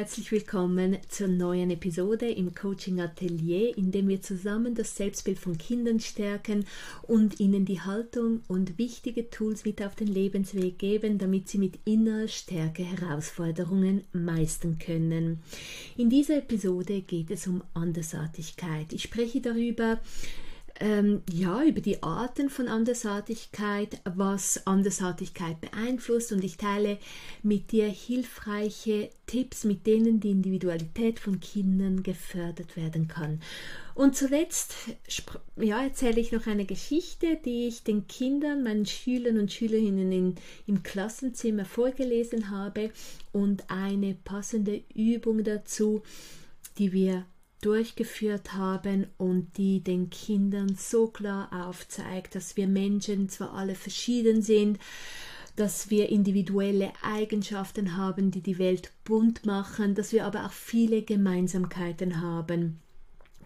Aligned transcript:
herzlich 0.00 0.32
willkommen 0.32 0.96
zur 1.10 1.28
neuen 1.28 1.70
Episode 1.70 2.30
im 2.30 2.54
Coaching 2.54 3.02
Atelier, 3.02 3.76
in 3.76 3.92
dem 3.92 4.08
wir 4.08 4.22
zusammen 4.22 4.74
das 4.74 4.96
Selbstbild 4.96 5.38
von 5.38 5.58
Kindern 5.58 6.00
stärken 6.00 6.64
und 7.02 7.38
ihnen 7.38 7.66
die 7.66 7.82
Haltung 7.82 8.40
und 8.48 8.78
wichtige 8.78 9.28
Tools 9.28 9.66
mit 9.66 9.82
auf 9.82 9.94
den 9.96 10.08
Lebensweg 10.08 10.78
geben, 10.78 11.18
damit 11.18 11.50
sie 11.50 11.58
mit 11.58 11.80
innerer 11.84 12.28
Stärke 12.28 12.82
Herausforderungen 12.82 14.04
meistern 14.14 14.78
können. 14.78 15.42
In 15.98 16.08
dieser 16.08 16.38
Episode 16.38 17.02
geht 17.02 17.30
es 17.30 17.46
um 17.46 17.62
Andersartigkeit. 17.74 18.94
Ich 18.94 19.02
spreche 19.02 19.42
darüber, 19.42 20.00
ähm, 20.80 21.22
ja, 21.30 21.62
über 21.62 21.82
die 21.82 22.02
Arten 22.02 22.48
von 22.48 22.66
Andersartigkeit, 22.66 24.00
was 24.04 24.66
Andersartigkeit 24.66 25.60
beeinflusst 25.60 26.32
und 26.32 26.42
ich 26.42 26.56
teile 26.56 26.98
mit 27.42 27.70
dir 27.70 27.86
hilfreiche 27.86 29.10
Tipps, 29.26 29.64
mit 29.64 29.86
denen 29.86 30.20
die 30.20 30.30
Individualität 30.30 31.20
von 31.20 31.38
Kindern 31.38 32.02
gefördert 32.02 32.76
werden 32.76 33.08
kann. 33.08 33.40
Und 33.94 34.16
zuletzt 34.16 34.74
ja, 35.56 35.82
erzähle 35.82 36.20
ich 36.20 36.32
noch 36.32 36.46
eine 36.46 36.64
Geschichte, 36.64 37.38
die 37.44 37.68
ich 37.68 37.84
den 37.84 38.06
Kindern, 38.06 38.62
meinen 38.62 38.86
Schülern 38.86 39.38
und 39.38 39.52
Schülerinnen 39.52 40.10
in, 40.10 40.34
im 40.66 40.82
Klassenzimmer 40.82 41.66
vorgelesen 41.66 42.50
habe 42.50 42.90
und 43.32 43.64
eine 43.68 44.14
passende 44.24 44.82
Übung 44.94 45.44
dazu, 45.44 46.02
die 46.78 46.92
wir 46.92 47.26
durchgeführt 47.60 48.54
haben 48.54 49.06
und 49.18 49.56
die 49.56 49.80
den 49.80 50.10
Kindern 50.10 50.76
so 50.76 51.08
klar 51.08 51.48
aufzeigt, 51.66 52.34
dass 52.34 52.56
wir 52.56 52.66
Menschen 52.66 53.28
zwar 53.28 53.54
alle 53.54 53.74
verschieden 53.74 54.42
sind, 54.42 54.78
dass 55.56 55.90
wir 55.90 56.08
individuelle 56.08 56.92
Eigenschaften 57.02 57.96
haben, 57.96 58.30
die 58.30 58.40
die 58.40 58.58
Welt 58.58 58.92
bunt 59.04 59.44
machen, 59.44 59.94
dass 59.94 60.12
wir 60.12 60.24
aber 60.24 60.46
auch 60.46 60.52
viele 60.52 61.02
Gemeinsamkeiten 61.02 62.20
haben. 62.20 62.80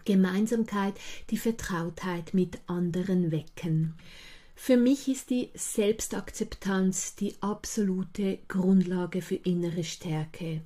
Gemeinsamkeit, 0.05 0.93
die 1.31 1.37
Vertrautheit 1.37 2.33
mit 2.33 2.59
anderen 2.67 3.31
wecken. 3.31 3.95
Für 4.55 4.77
mich 4.77 5.09
ist 5.09 5.29
die 5.29 5.49
Selbstakzeptanz 5.53 7.15
die 7.15 7.35
absolute 7.41 8.39
Grundlage 8.47 9.21
für 9.21 9.35
innere 9.35 9.83
Stärke. 9.83 10.61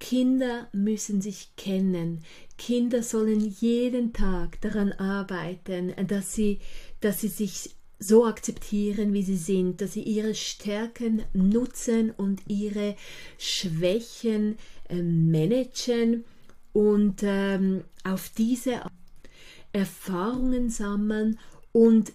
Kinder 0.00 0.68
müssen 0.72 1.20
sich 1.20 1.54
kennen. 1.56 2.24
Kinder 2.58 3.02
sollen 3.02 3.40
jeden 3.40 4.12
Tag 4.12 4.60
daran 4.62 4.92
arbeiten, 4.92 5.94
dass 6.08 6.34
sie, 6.34 6.58
dass 7.00 7.20
sie 7.20 7.28
sich 7.28 7.76
so 8.00 8.26
akzeptieren, 8.26 9.12
wie 9.12 9.22
sie 9.22 9.36
sind, 9.36 9.80
dass 9.80 9.92
sie 9.92 10.02
ihre 10.02 10.34
Stärken 10.34 11.22
nutzen 11.34 12.10
und 12.10 12.40
ihre 12.48 12.96
Schwächen 13.38 14.56
äh, 14.88 15.02
managen 15.02 16.24
und 16.72 17.20
ähm, 17.22 17.84
auf 18.02 18.30
diese 18.30 18.80
Erfahrungen 19.72 20.70
sammeln 20.70 21.38
und 21.72 22.12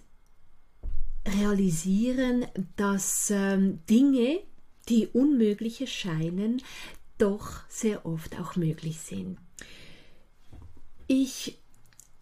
realisieren, 1.28 2.46
dass 2.76 3.30
ähm, 3.32 3.80
Dinge, 3.90 4.40
die 4.90 5.08
unmöglich 5.08 5.82
erscheinen, 5.82 6.62
doch 7.18 7.62
sehr 7.70 8.06
oft 8.06 8.40
auch 8.40 8.56
möglich 8.56 9.00
sind. 9.00 9.38
Ich 11.08 11.58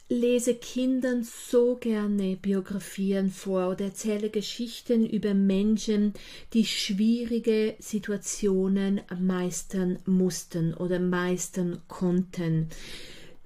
lese 0.10 0.56
Kindern 0.56 1.24
so 1.24 1.76
gerne 1.76 2.36
Biografien 2.36 3.32
vor 3.32 3.70
oder 3.70 3.86
erzähle 3.86 4.30
Geschichten 4.30 5.06
über 5.06 5.34
Menschen, 5.34 6.14
die 6.54 6.66
schwierige 6.66 7.76
Situationen 7.80 9.02
meistern 9.20 10.00
mussten 10.06 10.74
oder 10.74 11.00
meistern 11.00 11.82
konnten. 11.88 12.70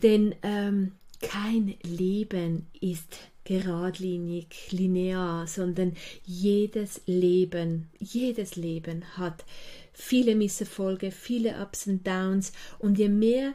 Denn 0.03 0.35
ähm, 0.43 0.93
kein 1.21 1.75
Leben 1.83 2.67
ist 2.81 3.17
geradlinig, 3.47 4.71
linear, 4.71 5.47
sondern 5.47 5.93
jedes 6.25 6.99
Leben, 7.05 7.87
jedes 7.97 8.57
Leben 8.57 9.05
hat 9.17 9.45
viele 9.93 10.35
Misserfolge, 10.35 11.11
viele 11.11 11.61
Ups 11.61 11.87
und 11.87 12.05
Downs 12.05 12.51
und 12.77 12.99
je 12.99 13.07
mehr 13.07 13.53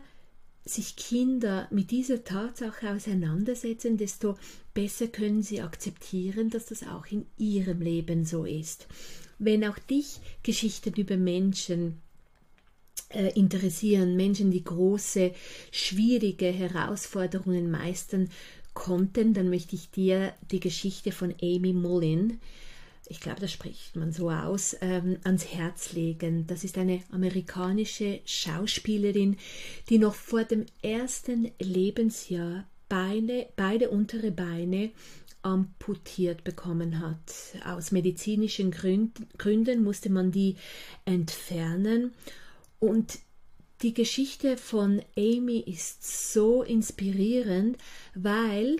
sich 0.65 0.97
Kinder 0.97 1.69
mit 1.71 1.91
dieser 1.91 2.25
Tatsache 2.25 2.91
auseinandersetzen, 2.91 3.99
desto 3.99 4.39
besser 4.73 5.09
können 5.09 5.43
sie 5.43 5.61
akzeptieren, 5.61 6.49
dass 6.49 6.67
das 6.67 6.85
auch 6.85 7.05
in 7.09 7.27
ihrem 7.37 7.83
Leben 7.83 8.25
so 8.25 8.47
ist. 8.47 8.87
Wenn 9.39 9.63
auch 9.63 9.79
dich 9.79 10.21
Geschichten 10.43 10.95
über 10.95 11.19
Menschen 11.19 12.01
äh, 13.11 13.39
interessieren, 13.39 14.17
Menschen, 14.17 14.51
die 14.51 14.65
große, 14.65 15.33
schwierige 15.71 16.47
Herausforderungen 16.47 17.71
meistern 17.71 18.31
konnten, 18.75 19.35
dann 19.35 19.51
möchte 19.51 19.77
ich 19.77 19.91
dir 19.91 20.33
die 20.51 20.61
Geschichte 20.61 21.13
von 21.13 21.35
Amy 21.41 21.73
Mullin 21.73 22.41
ich 23.13 23.21
glaube, 23.21 23.41
das 23.41 23.53
spricht 23.53 23.95
man 23.95 24.13
so 24.13 24.31
aus, 24.31 24.77
ähm, 24.81 25.19
ans 25.25 25.47
Herz 25.53 25.93
legen. 25.93 26.47
Das 26.47 26.65
ist 26.65 26.79
eine 26.79 27.03
amerikanische 27.11 28.21
Schauspielerin, 28.25 29.37
die 29.89 29.99
noch 29.99 30.15
vor 30.15 30.45
dem 30.45 30.67
ersten 30.83 31.51
Lebensjahr 31.59 32.67
Beine, 32.89 33.49
beide 33.57 33.91
untere 33.91 34.31
Beine 34.31 34.91
amputiert 35.43 36.45
bekommen 36.45 37.01
hat. 37.01 37.35
Aus 37.67 37.91
medizinischen 37.91 38.71
Gründen 38.71 39.83
musste 39.83 40.09
man 40.09 40.31
die 40.31 40.57
entfernen 41.05 42.13
und 42.79 43.19
die 43.83 43.95
Geschichte 43.95 44.57
von 44.57 45.03
Amy 45.17 45.59
ist 45.59 46.33
so 46.33 46.63
inspirierend, 46.63 47.77
weil 48.15 48.77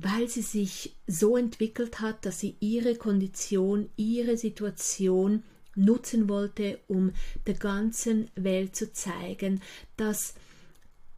weil 0.00 0.28
sie 0.28 0.42
sich 0.42 0.94
so 1.08 1.36
entwickelt 1.36 2.00
hat, 2.00 2.24
dass 2.24 2.38
sie 2.38 2.54
ihre 2.60 2.94
Kondition, 2.94 3.90
ihre 3.96 4.36
Situation 4.36 5.42
nutzen 5.74 6.28
wollte, 6.28 6.78
um 6.86 7.12
der 7.48 7.54
ganzen 7.54 8.30
Welt 8.36 8.76
zu 8.76 8.92
zeigen, 8.92 9.60
dass, 9.96 10.34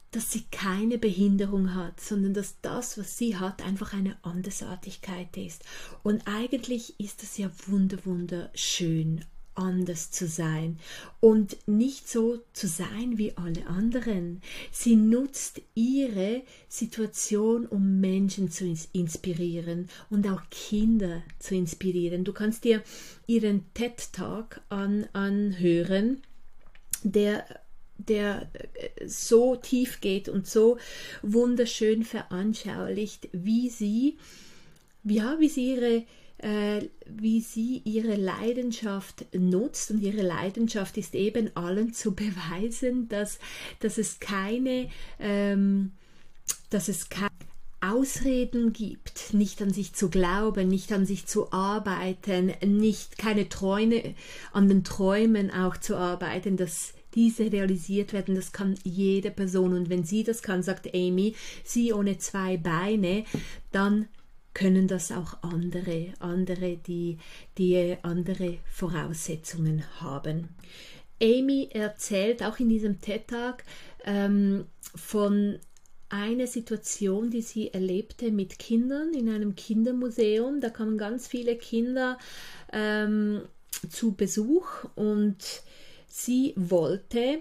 dass 0.09 0.31
sie 0.31 0.45
keine 0.49 0.97
Behinderung 0.97 1.75
hat, 1.75 1.99
sondern 2.01 2.33
dass 2.33 2.59
das, 2.61 2.97
was 2.97 3.19
sie 3.19 3.37
hat, 3.37 3.61
einfach 3.61 3.93
eine 3.93 4.17
Andersartigkeit 4.23 5.37
ist. 5.37 5.63
Und 6.01 6.23
eigentlich 6.25 6.99
ist 6.99 7.21
das 7.21 7.37
ja 7.37 7.51
wunder, 7.67 7.99
wunderschön 8.03 9.23
anders 9.61 10.11
zu 10.11 10.27
sein 10.27 10.79
und 11.19 11.55
nicht 11.67 12.09
so 12.09 12.39
zu 12.53 12.67
sein 12.67 13.17
wie 13.17 13.37
alle 13.37 13.67
anderen. 13.67 14.41
Sie 14.71 14.95
nutzt 14.95 15.61
ihre 15.75 16.41
Situation, 16.67 17.65
um 17.67 17.99
Menschen 17.99 18.49
zu 18.49 18.65
inspirieren 18.91 19.89
und 20.09 20.27
auch 20.27 20.41
Kinder 20.49 21.21
zu 21.39 21.55
inspirieren. 21.55 22.23
Du 22.23 22.33
kannst 22.33 22.63
dir 22.63 22.83
ihren 23.27 23.71
TED 23.73 24.13
Talk 24.13 24.61
an, 24.69 25.07
anhören, 25.13 26.21
der 27.03 27.45
der 28.07 28.49
äh, 28.53 29.07
so 29.07 29.55
tief 29.55 30.01
geht 30.01 30.27
und 30.27 30.47
so 30.47 30.77
wunderschön 31.21 32.03
veranschaulicht, 32.03 33.29
wie 33.31 33.69
sie, 33.69 34.17
ja, 35.03 35.37
wie 35.39 35.49
sie 35.49 35.73
ihre 35.73 36.03
wie 37.05 37.41
sie 37.41 37.81
ihre 37.85 38.15
Leidenschaft 38.15 39.25
nutzt. 39.33 39.91
Und 39.91 40.01
ihre 40.01 40.21
Leidenschaft 40.21 40.97
ist 40.97 41.15
eben 41.15 41.55
allen 41.55 41.93
zu 41.93 42.13
beweisen, 42.15 43.07
dass, 43.09 43.39
dass 43.79 43.97
es 43.97 44.19
keine, 44.19 44.89
ähm, 45.19 45.91
dass 46.69 46.87
es 46.87 47.09
keine 47.09 47.29
Ausreden 47.83 48.73
gibt, 48.73 49.33
nicht 49.33 49.59
an 49.61 49.73
sich 49.73 49.93
zu 49.93 50.09
glauben, 50.09 50.67
nicht 50.67 50.91
an 50.91 51.07
sich 51.07 51.25
zu 51.25 51.51
arbeiten, 51.51 52.53
nicht 52.63 53.17
keine 53.17 53.49
Träume, 53.49 54.13
an 54.53 54.67
den 54.67 54.83
Träumen 54.83 55.49
auch 55.49 55.77
zu 55.77 55.97
arbeiten, 55.97 56.57
dass 56.57 56.93
diese 57.15 57.51
realisiert 57.51 58.13
werden, 58.13 58.35
das 58.35 58.51
kann 58.51 58.75
jede 58.83 59.31
Person. 59.31 59.73
Und 59.73 59.89
wenn 59.89 60.03
sie 60.03 60.23
das 60.23 60.43
kann, 60.43 60.61
sagt 60.63 60.93
Amy, 60.93 61.35
sie 61.63 61.91
ohne 61.91 62.19
zwei 62.19 62.57
Beine, 62.57 63.25
dann 63.71 64.07
können 64.53 64.87
das 64.87 65.11
auch 65.11 65.41
andere, 65.43 66.13
andere, 66.19 66.77
die, 66.77 67.17
die 67.57 67.95
andere 68.01 68.57
Voraussetzungen 68.65 69.83
haben. 69.99 70.49
Amy 71.21 71.69
erzählt 71.71 72.43
auch 72.43 72.59
in 72.59 72.69
diesem 72.69 72.99
TED-Tag 72.99 73.63
ähm, 74.05 74.65
von 74.95 75.59
einer 76.09 76.47
Situation, 76.47 77.29
die 77.29 77.41
sie 77.41 77.73
erlebte 77.73 78.31
mit 78.31 78.59
Kindern 78.59 79.13
in 79.13 79.29
einem 79.29 79.55
Kindermuseum. 79.55 80.59
Da 80.59 80.69
kamen 80.69 80.97
ganz 80.97 81.27
viele 81.27 81.55
Kinder 81.55 82.17
ähm, 82.73 83.43
zu 83.89 84.13
Besuch 84.13 84.85
und 84.95 85.37
sie 86.07 86.53
wollte 86.57 87.39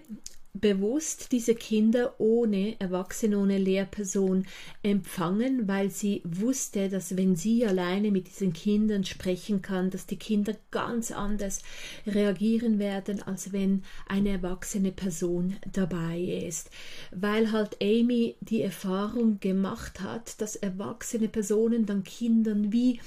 bewusst 0.61 1.33
diese 1.33 1.55
Kinder 1.55 2.15
ohne 2.19 2.79
Erwachsene, 2.81 3.39
ohne 3.39 3.59
Lehrperson 3.59 4.47
empfangen, 4.83 5.69
weil 5.69 5.91
sie 5.91 6.23
wusste, 6.25 6.89
dass 6.89 7.17
wenn 7.17 7.37
sie 7.37 7.67
alleine 7.67 8.11
mit 8.11 8.29
diesen 8.29 8.53
Kindern 8.53 9.05
sprechen 9.05 9.63
kann, 9.63 9.91
dass 9.91 10.07
die 10.07 10.19
Kinder 10.19 10.55
ganz 10.71 11.11
anders 11.11 11.63
reagieren 12.07 12.79
werden, 12.79 13.23
als 13.23 13.53
wenn 13.53 13.83
eine 14.07 14.31
erwachsene 14.31 14.93
Person 14.93 15.57
dabei 15.73 16.21
ist. 16.21 16.71
Weil 17.11 17.53
halt 17.53 17.77
Amy 17.83 18.37
die 18.41 18.63
Erfahrung 18.63 19.41
gemacht 19.41 20.01
hat, 20.01 20.41
dass 20.41 20.57
erwachsene 20.57 21.29
Personen 21.29 21.87
dann 21.87 22.05
Kindern 22.05 22.73
wie 22.73 23.01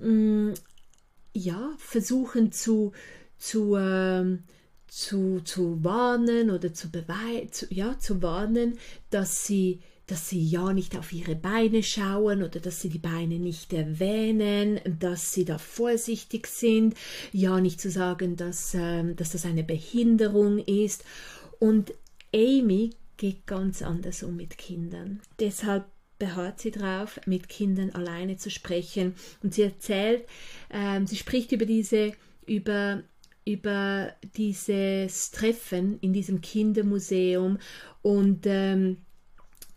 mh, 0.00 0.08
mm, 0.08 0.54
ja 1.34 1.74
versuchen 1.78 2.52
zu 2.52 2.92
zu 3.38 3.76
äh, 3.76 4.38
zu, 4.88 5.40
zu 5.40 5.84
warnen 5.84 6.50
oder 6.50 6.72
zu, 6.74 6.88
zu, 7.50 7.66
ja, 7.70 7.98
zu 7.98 8.22
warnen, 8.22 8.78
dass 9.10 9.46
sie, 9.46 9.80
dass 10.06 10.28
sie 10.28 10.42
ja 10.42 10.72
nicht 10.72 10.96
auf 10.96 11.12
ihre 11.12 11.36
Beine 11.36 11.82
schauen 11.82 12.42
oder 12.42 12.60
dass 12.60 12.80
sie 12.80 12.88
die 12.88 12.98
Beine 12.98 13.38
nicht 13.38 13.72
erwähnen, 13.72 14.80
dass 14.98 15.32
sie 15.32 15.44
da 15.44 15.58
vorsichtig 15.58 16.46
sind, 16.46 16.94
ja 17.32 17.60
nicht 17.60 17.80
zu 17.80 17.90
sagen, 17.90 18.36
dass, 18.36 18.74
ähm, 18.74 19.14
dass 19.16 19.30
das 19.30 19.44
eine 19.44 19.64
Behinderung 19.64 20.58
ist. 20.58 21.04
Und 21.58 21.92
Amy 22.34 22.90
geht 23.18 23.46
ganz 23.46 23.82
anders 23.82 24.22
um 24.22 24.36
mit 24.36 24.56
Kindern. 24.56 25.20
Deshalb 25.38 25.84
beharrt 26.18 26.60
sie 26.60 26.70
darauf, 26.70 27.20
mit 27.26 27.48
Kindern 27.48 27.90
alleine 27.90 28.36
zu 28.36 28.50
sprechen. 28.50 29.14
Und 29.42 29.54
sie 29.54 29.62
erzählt, 29.62 30.26
ähm, 30.70 31.06
sie 31.06 31.16
spricht 31.16 31.52
über 31.52 31.66
diese, 31.66 32.12
über 32.46 33.02
über 33.48 34.12
dieses 34.36 35.30
Treffen 35.30 35.98
in 36.00 36.12
diesem 36.12 36.40
Kindermuseum 36.40 37.58
und 38.02 38.44
ähm, 38.46 38.98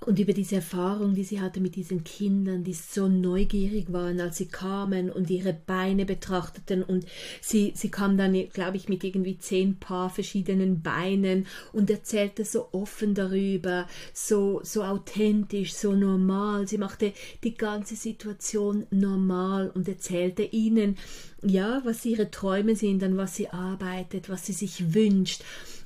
und 0.03 0.17
über 0.17 0.33
diese 0.33 0.55
Erfahrung, 0.55 1.13
die 1.13 1.23
sie 1.23 1.41
hatte 1.41 1.59
mit 1.59 1.75
diesen 1.75 2.03
Kindern, 2.03 2.63
die 2.63 2.73
so 2.73 3.07
neugierig 3.07 3.93
waren, 3.93 4.19
als 4.19 4.37
sie 4.37 4.47
kamen 4.47 5.11
und 5.11 5.29
ihre 5.29 5.53
Beine 5.53 6.05
betrachteten 6.05 6.81
und 6.81 7.05
sie, 7.39 7.73
sie 7.75 7.91
kam 7.91 8.17
dann, 8.17 8.33
glaube 8.49 8.77
ich, 8.77 8.89
mit 8.89 9.03
irgendwie 9.03 9.37
zehn 9.37 9.77
Paar 9.77 10.09
verschiedenen 10.09 10.81
Beinen 10.81 11.45
und 11.71 11.91
erzählte 11.91 12.45
so 12.45 12.69
offen 12.71 13.13
darüber, 13.13 13.87
so, 14.11 14.61
so 14.63 14.83
authentisch, 14.83 15.73
so 15.75 15.93
normal. 15.93 16.67
Sie 16.67 16.79
machte 16.79 17.13
die 17.43 17.53
ganze 17.53 17.95
Situation 17.95 18.87
normal 18.89 19.69
und 19.69 19.87
erzählte 19.87 20.41
ihnen, 20.41 20.97
ja, 21.43 21.81
was 21.85 22.03
ihre 22.05 22.31
Träume 22.31 22.75
sind, 22.75 23.03
an 23.03 23.17
was 23.17 23.35
sie 23.35 23.49
arbeitet, 23.49 24.29
was 24.29 24.47
sie 24.47 24.53
sich 24.53 24.95
wünscht. 24.95 25.43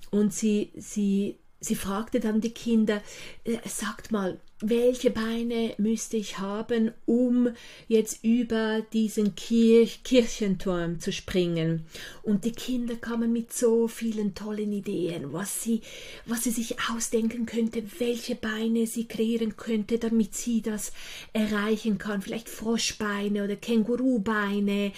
Und 0.09 0.33
sie, 0.33 0.71
sie 0.77 1.35
sie 1.65 1.75
fragte 1.75 2.19
dann 2.19 2.41
die 2.41 2.53
Kinder, 2.53 3.01
äh, 3.43 3.57
sagt 3.65 4.11
mal, 4.11 4.39
welche 4.61 5.11
Beine 5.11 5.73
müsste 5.77 6.15
ich 6.15 6.39
haben, 6.39 6.93
um 7.05 7.49
jetzt 7.89 8.23
über 8.23 8.81
diesen 8.93 9.35
Kirch 9.35 10.03
Kirchenturm 10.03 11.01
zu 11.01 11.11
springen? 11.11 11.85
Und 12.23 12.45
die 12.45 12.53
Kinder 12.53 12.95
kamen 12.95 13.33
mit 13.33 13.51
so 13.51 13.89
vielen 13.89 14.33
tollen 14.33 14.71
Ideen, 14.71 15.33
was 15.33 15.61
sie, 15.61 15.81
was 16.25 16.45
sie 16.45 16.51
sich 16.51 16.77
ausdenken 16.89 17.45
könnte, 17.45 17.83
welche 17.99 18.35
Beine 18.35 18.87
sie 18.87 19.07
kreieren 19.07 19.57
könnte, 19.57 19.99
damit 19.99 20.35
sie 20.35 20.61
das 20.61 20.93
erreichen 21.33 21.97
kann. 21.97 22.21
Vielleicht 22.21 22.47
Froschbeine 22.47 23.43
oder 23.43 23.57
Kängurubeine 23.57 24.93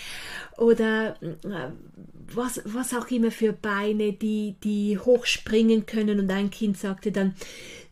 oder 0.58 1.16
äh, 1.22 1.72
was, 2.34 2.62
was 2.66 2.94
auch 2.94 3.10
immer 3.10 3.32
für 3.32 3.54
Beine, 3.54 4.14
die, 4.14 4.56
die 4.64 5.00
hochspringen 5.00 5.88
können. 5.88 6.20
Und 6.20 6.30
ein 6.30 6.52
Kind 6.52 6.78
sagte 6.78 7.12
dann, 7.12 7.36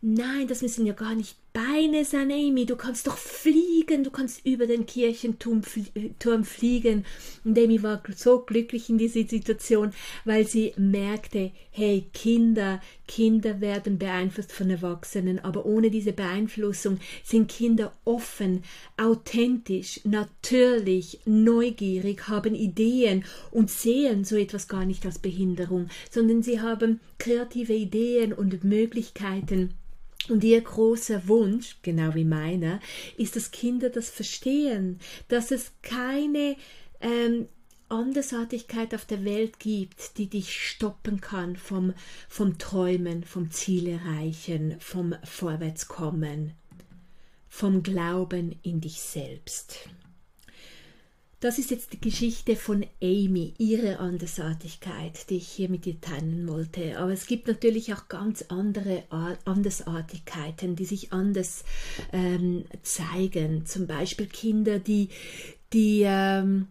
nein, 0.00 0.46
das 0.46 0.62
müssen 0.62 0.86
ja 0.86 0.92
gar 0.92 1.14
nicht 1.14 1.36
Beine 1.56 2.04
Amy, 2.12 2.66
du 2.66 2.76
kannst 2.76 3.06
doch 3.06 3.16
fliegen, 3.16 4.04
du 4.04 4.10
kannst 4.10 4.44
über 4.44 4.66
den 4.66 4.84
Kirchenturm 4.84 5.62
fliegen. 5.62 7.06
Und 7.44 7.58
Amy 7.58 7.82
war 7.82 8.02
so 8.14 8.40
glücklich 8.40 8.90
in 8.90 8.98
dieser 8.98 9.26
Situation, 9.26 9.94
weil 10.26 10.46
sie 10.46 10.74
merkte, 10.76 11.52
hey, 11.70 12.10
Kinder, 12.12 12.82
Kinder 13.08 13.62
werden 13.62 13.96
beeinflusst 13.96 14.52
von 14.52 14.68
Erwachsenen, 14.68 15.38
aber 15.38 15.64
ohne 15.64 15.88
diese 15.88 16.12
Beeinflussung 16.12 16.98
sind 17.24 17.48
Kinder 17.48 17.90
offen, 18.04 18.62
authentisch, 18.98 20.02
natürlich, 20.04 21.20
neugierig, 21.24 22.28
haben 22.28 22.54
Ideen 22.54 23.24
und 23.50 23.70
sehen 23.70 24.24
so 24.24 24.36
etwas 24.36 24.68
gar 24.68 24.84
nicht 24.84 25.06
als 25.06 25.18
Behinderung, 25.18 25.88
sondern 26.10 26.42
sie 26.42 26.60
haben 26.60 27.00
kreative 27.16 27.72
Ideen 27.72 28.34
und 28.34 28.62
Möglichkeiten 28.62 29.72
und 30.30 30.44
ihr 30.44 30.60
großer 30.60 31.28
Wunsch, 31.28 31.78
genau 31.82 32.14
wie 32.14 32.24
meiner, 32.24 32.80
ist, 33.16 33.36
dass 33.36 33.50
Kinder 33.50 33.90
das 33.90 34.10
verstehen, 34.10 34.98
dass 35.28 35.50
es 35.50 35.72
keine 35.82 36.56
ähm, 37.00 37.48
Andersartigkeit 37.88 38.94
auf 38.94 39.04
der 39.04 39.24
Welt 39.24 39.60
gibt, 39.60 40.18
die 40.18 40.28
dich 40.28 40.52
stoppen 40.52 41.20
kann 41.20 41.56
vom, 41.56 41.94
vom 42.28 42.58
Träumen, 42.58 43.22
vom 43.22 43.50
Ziel 43.50 43.88
erreichen, 43.88 44.76
vom 44.80 45.14
Vorwärtskommen, 45.22 46.54
vom 47.48 47.82
Glauben 47.82 48.58
in 48.62 48.80
dich 48.80 49.00
selbst. 49.00 49.88
Das 51.40 51.58
ist 51.58 51.70
jetzt 51.70 51.92
die 51.92 52.00
Geschichte 52.00 52.56
von 52.56 52.86
Amy, 53.02 53.52
ihre 53.58 53.98
Andersartigkeit, 53.98 55.28
die 55.28 55.36
ich 55.36 55.48
hier 55.48 55.68
mit 55.68 55.84
dir 55.84 56.00
teilen 56.00 56.48
wollte. 56.48 56.98
Aber 56.98 57.12
es 57.12 57.26
gibt 57.26 57.46
natürlich 57.46 57.92
auch 57.92 58.08
ganz 58.08 58.46
andere 58.48 59.02
Andersartigkeiten, 59.44 60.76
die 60.76 60.86
sich 60.86 61.12
anders 61.12 61.64
ähm, 62.10 62.64
zeigen. 62.82 63.66
Zum 63.66 63.86
Beispiel 63.86 64.26
Kinder, 64.26 64.78
die, 64.78 65.10
die 65.74 66.04
ähm, 66.06 66.68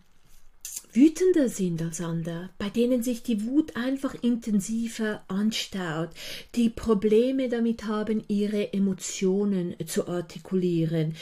wütender 0.94 1.50
sind 1.50 1.82
als 1.82 2.00
andere, 2.00 2.50
bei 2.58 2.70
denen 2.70 3.04
sich 3.04 3.22
die 3.22 3.46
Wut 3.46 3.76
einfach 3.76 4.16
intensiver 4.22 5.24
anstaut, 5.28 6.10
die 6.56 6.70
Probleme 6.70 7.50
damit 7.50 7.86
haben, 7.86 8.24
ihre 8.28 8.74
Emotionen 8.74 9.76
zu 9.86 10.08
artikulieren, 10.08 11.16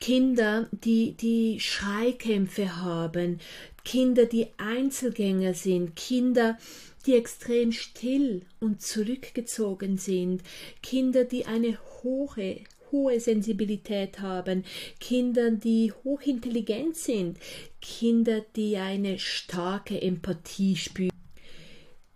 Kinder, 0.00 0.68
die, 0.70 1.12
die 1.12 1.58
Schreikämpfe 1.60 2.76
haben, 2.76 3.40
Kinder, 3.84 4.26
die 4.26 4.48
Einzelgänger 4.58 5.54
sind, 5.54 5.96
Kinder, 5.96 6.58
die 7.06 7.14
extrem 7.14 7.72
still 7.72 8.42
und 8.60 8.82
zurückgezogen 8.82 9.96
sind, 9.96 10.42
Kinder, 10.82 11.24
die 11.24 11.46
eine 11.46 11.78
hohe 12.02 12.60
hohe 12.92 13.20
Sensibilität 13.20 14.20
haben, 14.20 14.64
Kinder, 15.00 15.50
die 15.50 15.92
hochintelligent 16.04 16.96
sind, 16.96 17.38
Kinder, 17.80 18.42
die 18.54 18.76
eine 18.76 19.18
starke 19.18 20.00
Empathie 20.00 20.76
spüren. 20.76 21.10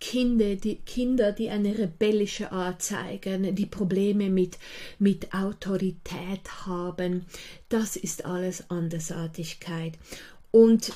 Kinder 0.00 0.56
die, 0.56 0.76
Kinder, 0.76 1.30
die 1.30 1.50
eine 1.50 1.76
rebellische 1.76 2.52
Art 2.52 2.82
zeigen, 2.82 3.54
die 3.54 3.66
Probleme 3.66 4.30
mit, 4.30 4.58
mit 4.98 5.34
Autorität 5.34 6.66
haben, 6.66 7.26
das 7.68 7.96
ist 7.96 8.24
alles 8.24 8.70
Andersartigkeit. 8.70 9.98
Und 10.50 10.92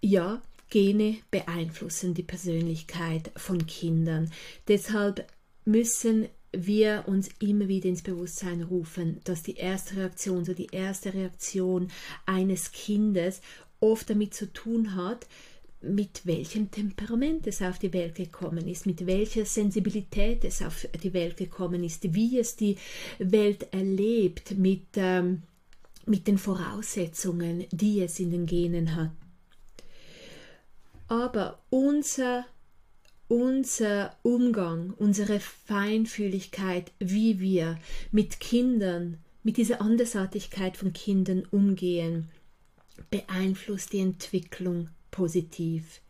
ja, 0.00 0.40
Gene 0.70 1.18
beeinflussen 1.30 2.14
die 2.14 2.22
Persönlichkeit 2.22 3.30
von 3.36 3.66
Kindern. 3.66 4.30
Deshalb 4.68 5.26
müssen 5.64 6.28
wir 6.56 7.04
uns 7.06 7.28
immer 7.38 7.68
wieder 7.68 7.88
ins 7.88 8.02
Bewusstsein 8.02 8.62
rufen, 8.62 9.20
dass 9.24 9.42
die 9.42 9.56
erste 9.56 9.96
Reaktion, 9.96 10.44
so 10.44 10.54
die 10.54 10.68
erste 10.70 11.14
Reaktion 11.14 11.88
eines 12.26 12.72
Kindes 12.72 13.40
oft 13.80 14.10
damit 14.10 14.34
zu 14.34 14.52
tun 14.52 14.94
hat, 14.94 15.26
mit 15.84 16.24
welchem 16.24 16.70
Temperament 16.70 17.46
es 17.46 17.60
auf 17.60 17.78
die 17.78 17.92
Welt 17.92 18.14
gekommen 18.14 18.66
ist, 18.68 18.86
mit 18.86 19.06
welcher 19.06 19.44
Sensibilität 19.44 20.44
es 20.44 20.62
auf 20.62 20.88
die 21.02 21.12
Welt 21.12 21.36
gekommen 21.36 21.84
ist, 21.84 22.14
wie 22.14 22.38
es 22.38 22.56
die 22.56 22.76
Welt 23.18 23.72
erlebt, 23.72 24.56
mit, 24.56 24.86
ähm, 24.96 25.42
mit 26.06 26.26
den 26.26 26.38
Voraussetzungen, 26.38 27.66
die 27.70 28.00
es 28.00 28.18
in 28.18 28.30
den 28.30 28.46
Genen 28.46 28.96
hat. 28.96 29.10
Aber 31.08 31.60
unser 31.68 32.46
unser 33.28 34.16
Umgang, 34.22 34.94
unsere 34.96 35.40
Feinfühligkeit, 35.40 36.92
wie 36.98 37.40
wir 37.40 37.78
mit 38.12 38.40
Kindern, 38.40 39.18
mit 39.42 39.56
dieser 39.56 39.80
Andersartigkeit 39.80 40.76
von 40.76 40.92
Kindern 40.92 41.44
umgehen, 41.50 42.30
beeinflusst 43.10 43.92
die 43.92 44.00
Entwicklung 44.00 44.88
positiv. 45.10 46.00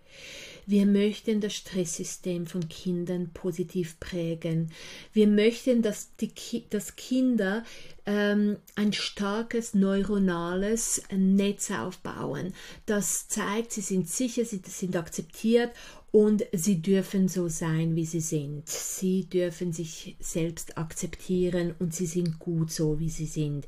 Wir 0.66 0.87
möchten 0.87 1.40
das 1.40 1.54
Stresssystem 1.54 2.47
von 2.47 2.68
Kindern 2.68 3.30
positiv 3.35 4.00
prägen. 4.00 4.71
Wir 5.12 5.26
möchten, 5.26 5.83
dass, 5.83 6.16
die, 6.16 6.33
dass 6.71 6.97
Kinder 6.97 7.64
ähm, 8.06 8.56
ein 8.75 8.94
starkes 8.94 9.75
neuronales 9.75 11.02
Netz 11.14 11.71
aufbauen. 11.71 12.54
Das 12.87 13.28
zeigt, 13.28 13.73
sie 13.73 13.83
sind 13.83 14.09
sicher, 14.09 14.44
sie 14.47 14.62
sind 14.66 14.97
akzeptiert 14.97 15.71
und 16.14 16.47
sie 16.52 16.80
dürfen 16.80 17.26
so 17.26 17.49
sein, 17.49 17.97
wie 17.97 18.04
sie 18.04 18.21
sind. 18.21 18.68
Sie 18.68 19.25
dürfen 19.25 19.73
sich 19.73 20.14
selbst 20.21 20.78
akzeptieren 20.78 21.75
und 21.80 21.92
sie 21.92 22.06
sind 22.06 22.38
gut 22.38 22.71
so, 22.71 23.00
wie 23.00 23.09
sie 23.09 23.26
sind. 23.26 23.66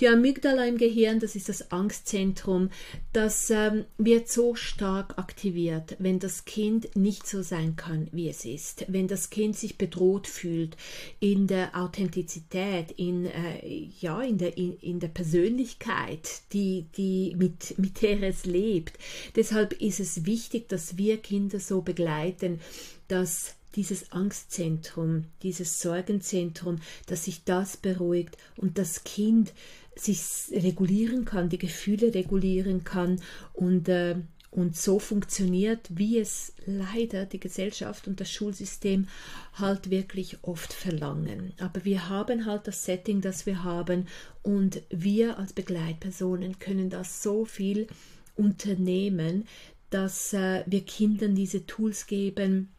Die 0.00 0.08
Amygdala 0.08 0.64
im 0.64 0.78
Gehirn, 0.78 1.20
das 1.20 1.36
ist 1.36 1.50
das 1.50 1.70
Angstzentrum, 1.70 2.70
das 3.12 3.50
ähm, 3.50 3.84
wird 3.98 4.30
so 4.30 4.54
stark 4.54 5.18
aktiviert, 5.18 5.96
wenn 5.98 6.18
das 6.18 6.46
Kind 6.46 6.96
nicht 6.96 7.26
so 7.26 7.42
sein 7.42 7.76
kann, 7.76 8.08
wie 8.10 8.30
es 8.30 8.46
ist. 8.46 8.86
Wenn 8.88 9.06
das 9.06 9.28
Kind 9.28 9.54
sich 9.54 9.76
bedroht 9.76 10.26
fühlt 10.26 10.78
in 11.20 11.46
der 11.46 11.76
Authentizität, 11.76 12.92
in, 12.92 13.26
äh, 13.26 13.90
ja, 14.00 14.22
in, 14.22 14.38
der, 14.38 14.56
in, 14.56 14.78
in 14.78 14.98
der 14.98 15.08
Persönlichkeit, 15.08 16.40
die, 16.54 16.86
die 16.96 17.34
mit, 17.36 17.78
mit 17.78 18.00
der 18.00 18.22
es 18.22 18.46
lebt. 18.46 18.98
Deshalb 19.36 19.74
ist 19.74 20.00
es 20.00 20.24
wichtig, 20.24 20.70
dass 20.70 20.96
wir 20.96 21.18
Kinder 21.18 21.60
so 21.60 21.81
begleiten, 21.82 22.60
dass 23.08 23.56
dieses 23.74 24.12
Angstzentrum, 24.12 25.24
dieses 25.42 25.80
Sorgenzentrum, 25.80 26.76
dass 27.06 27.24
sich 27.24 27.44
das 27.44 27.76
beruhigt 27.76 28.36
und 28.56 28.78
das 28.78 29.04
Kind 29.04 29.52
sich 29.94 30.20
regulieren 30.50 31.24
kann, 31.24 31.48
die 31.48 31.58
Gefühle 31.58 32.14
regulieren 32.14 32.84
kann 32.84 33.20
und, 33.52 33.88
äh, 33.88 34.16
und 34.50 34.76
so 34.76 34.98
funktioniert, 34.98 35.88
wie 35.90 36.18
es 36.18 36.52
leider 36.66 37.24
die 37.24 37.40
Gesellschaft 37.40 38.06
und 38.06 38.20
das 38.20 38.30
Schulsystem 38.30 39.08
halt 39.54 39.90
wirklich 39.90 40.38
oft 40.42 40.72
verlangen. 40.72 41.54
Aber 41.58 41.84
wir 41.84 42.10
haben 42.10 42.44
halt 42.44 42.66
das 42.66 42.84
Setting, 42.84 43.22
das 43.22 43.46
wir 43.46 43.64
haben 43.64 44.08
und 44.42 44.82
wir 44.90 45.38
als 45.38 45.54
Begleitpersonen 45.54 46.58
können 46.58 46.90
das 46.90 47.22
so 47.22 47.44
viel 47.46 47.86
unternehmen, 48.34 49.46
dass 49.92 50.32
äh, 50.32 50.64
wir 50.66 50.84
Kindern 50.84 51.34
diese 51.34 51.66
Tools 51.66 52.06
geben, 52.06 52.72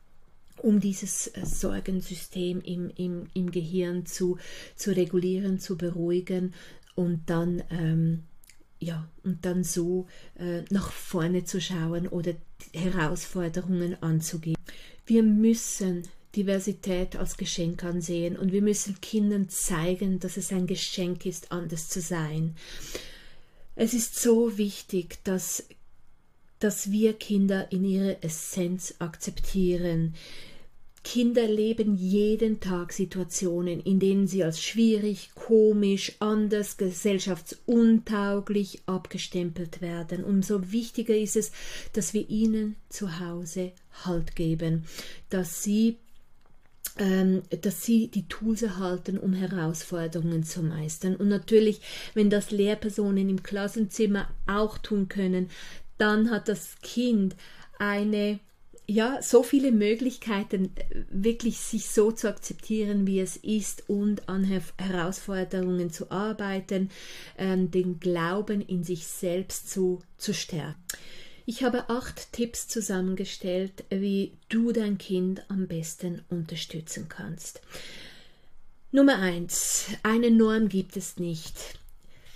um 0.58 0.80
dieses 0.80 1.28
äh, 1.28 1.46
Sorgensystem 1.46 2.62
im, 2.62 2.90
im, 2.96 3.28
im 3.34 3.52
Gehirn 3.52 4.06
zu, 4.06 4.38
zu 4.76 4.96
regulieren, 4.96 5.60
zu 5.60 5.78
beruhigen 5.78 6.54
und 6.96 7.24
dann, 7.28 7.64
ähm, 7.70 8.24
ja, 8.80 9.08
und 9.24 9.46
dann 9.46 9.64
so 9.64 10.08
äh, 10.36 10.64
nach 10.72 10.92
vorne 10.92 11.44
zu 11.44 11.62
schauen 11.62 12.08
oder 12.08 12.34
Herausforderungen 12.74 14.02
anzugehen. 14.02 14.58
Wir 15.06 15.22
müssen 15.22 16.04
Diversität 16.36 17.16
als 17.16 17.38
Geschenk 17.38 17.84
ansehen 17.84 18.38
und 18.38 18.52
wir 18.52 18.62
müssen 18.62 19.00
Kindern 19.02 19.50
zeigen, 19.50 20.20
dass 20.20 20.38
es 20.38 20.52
ein 20.52 20.66
Geschenk 20.66 21.26
ist, 21.28 21.52
anders 21.52 21.90
zu 21.90 22.02
sein. 22.02 22.56
Es 23.76 23.94
ist 23.94 24.20
so 24.20 24.58
wichtig, 24.58 25.24
dass 25.24 25.68
dass 26.64 26.92
wir 26.92 27.14
Kinder 27.14 27.72
in 27.72 27.84
ihrer 27.84 28.24
Essenz 28.24 28.94
akzeptieren. 29.00 30.14
Kinder 31.04 31.46
leben 31.46 31.98
jeden 31.98 32.62
Tag 32.62 32.94
Situationen, 32.94 33.82
in 33.82 34.00
denen 34.00 34.26
sie 34.26 34.46
als 34.46 34.62
schwierig, 34.62 35.32
komisch, 35.36 36.14
anders, 36.20 36.78
gesellschaftsuntauglich 36.78 38.84
abgestempelt 38.86 39.82
werden. 39.82 40.24
Umso 40.24 40.72
wichtiger 40.72 41.18
ist 41.18 41.36
es, 41.36 41.52
dass 41.92 42.14
wir 42.14 42.30
ihnen 42.30 42.78
zu 42.88 43.20
Hause 43.20 43.74
Halt 44.06 44.38
geben, 44.38 44.86
dass 45.30 45.62
sie 45.62 45.98
ähm, 46.98 47.42
dass 47.50 47.84
sie 47.84 48.08
die 48.08 48.28
Tools 48.28 48.62
erhalten, 48.62 49.18
um 49.18 49.34
Herausforderungen 49.34 50.44
zu 50.44 50.62
meistern. 50.62 51.16
Und 51.16 51.28
natürlich, 51.28 51.82
wenn 52.14 52.30
das 52.30 52.52
Lehrpersonen 52.52 53.30
im 53.30 53.42
Klassenzimmer 53.42 54.30
auch 54.46 54.78
tun 54.78 55.10
können, 55.10 55.50
dann 55.98 56.32
hat 56.32 56.48
das 56.48 56.76
Kind 56.82 57.36
eine 57.80 58.40
ja, 58.86 59.22
so 59.22 59.44
viele 59.44 59.72
Möglichkeiten, 59.72 60.72
wirklich 61.10 61.60
sich 61.60 61.88
so 61.88 62.12
zu 62.12 62.28
akzeptieren, 62.28 63.08
wie 63.08 63.22
es 63.22 63.38
ist 63.38 63.90
und 63.90 64.28
an 64.28 64.44
Her 64.44 64.62
Herausforderungen 64.78 65.90
zu 65.90 66.12
arbeiten, 66.12 66.90
ähm, 67.38 67.72
den 67.72 68.00
Glauben 68.00 68.62
in 68.62 68.84
sich 68.84 69.08
selbst 69.08 69.70
zu, 69.70 70.02
zu 70.18 70.34
stärken. 70.34 70.76
Ich 71.46 71.64
habe 71.64 71.90
acht 71.90 72.32
Tipps 72.34 72.68
zusammengestellt, 72.68 73.84
wie 73.90 74.34
du 74.50 74.72
dein 74.72 74.98
Kind 74.98 75.50
am 75.50 75.68
besten 75.68 76.22
unterstützen 76.30 77.08
kannst. 77.10 77.62
Nummer 78.92 79.20
eins: 79.20 79.86
Eine 80.04 80.32
Norm 80.32 80.70
gibt 80.70 80.96
es 80.98 81.18
nicht. 81.18 81.80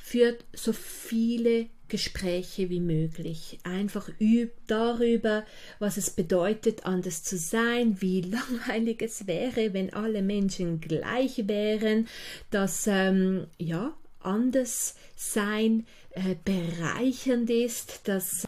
Führt 0.01 0.43
so 0.53 0.73
viele 0.73 1.67
Gespräche 1.87 2.69
wie 2.69 2.79
möglich. 2.79 3.59
Einfach 3.63 4.09
übt 4.19 4.53
darüber, 4.67 5.45
was 5.79 5.97
es 5.97 6.09
bedeutet, 6.09 6.85
anders 6.85 7.23
zu 7.23 7.37
sein, 7.37 8.01
wie 8.01 8.21
langweilig 8.67 9.01
es 9.01 9.27
wäre, 9.27 9.73
wenn 9.73 9.93
alle 9.93 10.21
Menschen 10.21 10.79
gleich 10.81 11.47
wären, 11.47 12.07
dass 12.51 12.87
ähm, 12.87 13.47
ja 13.57 13.95
anders 14.19 14.95
sein 15.15 15.85
äh, 16.11 16.35
bereichernd 16.43 17.49
ist, 17.49 18.07
dass 18.07 18.47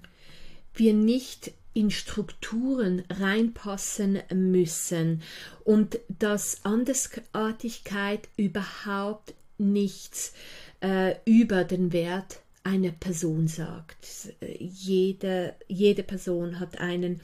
wir 0.74 0.94
nicht 0.94 1.52
in 1.74 1.92
Strukturen 1.92 3.04
reinpassen 3.10 4.20
müssen 4.34 5.22
und 5.64 6.00
dass 6.10 6.66
Andersartigkeit 6.66 8.28
überhaupt 8.38 9.34
nichts 9.58 10.34
äh, 10.82 11.16
über 11.26 11.64
den 11.64 11.94
Wert 11.94 12.42
eine 12.64 12.92
Person 12.92 13.48
sagt. 13.48 14.34
Jede, 14.60 15.56
jede 15.68 16.04
Person 16.04 16.60
hat 16.60 16.80
einen, 16.80 17.22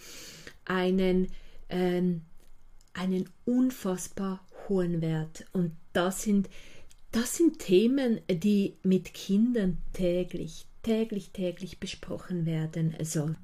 einen, 0.65 1.27
ähm, 1.69 2.21
einen 2.93 3.29
unfassbar 3.45 4.45
hohen 4.67 5.01
Wert. 5.01 5.45
Und 5.53 5.71
das 5.93 6.23
sind, 6.23 6.49
das 7.11 7.35
sind 7.37 7.59
Themen, 7.59 8.21
die 8.29 8.75
mit 8.83 9.13
Kindern 9.13 9.77
täglich, 9.93 10.65
täglich, 10.83 11.31
täglich 11.31 11.79
besprochen 11.79 12.45
werden 12.45 12.95
sollen. 13.01 13.37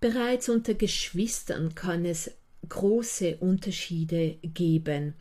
Bereits 0.00 0.48
unter 0.48 0.74
Geschwistern 0.74 1.74
kann 1.74 2.04
es 2.04 2.30
große 2.68 3.36
Unterschiede 3.38 4.36
geben. 4.42 5.14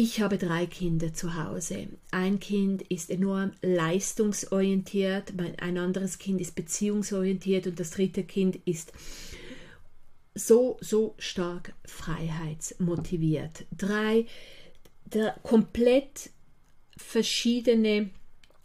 Ich 0.00 0.20
habe 0.20 0.38
drei 0.38 0.66
Kinder 0.66 1.12
zu 1.12 1.34
Hause. 1.34 1.88
Ein 2.12 2.38
Kind 2.38 2.82
ist 2.82 3.10
enorm 3.10 3.50
leistungsorientiert, 3.62 5.32
ein 5.56 5.76
anderes 5.76 6.18
Kind 6.18 6.40
ist 6.40 6.54
beziehungsorientiert 6.54 7.66
und 7.66 7.80
das 7.80 7.90
dritte 7.90 8.22
Kind 8.22 8.60
ist 8.64 8.92
so, 10.36 10.76
so 10.80 11.16
stark 11.18 11.72
freiheitsmotiviert. 11.84 13.66
Drei 13.76 14.26
komplett 15.42 16.30
verschiedene 16.96 18.10